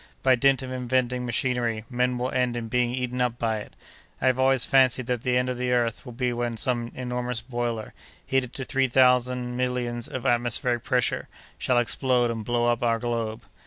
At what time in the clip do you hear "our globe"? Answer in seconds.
12.81-13.43